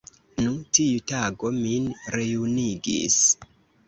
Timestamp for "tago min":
1.11-1.85